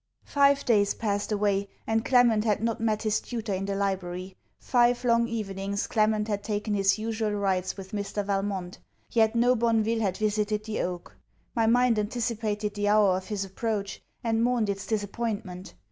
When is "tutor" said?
3.21-3.53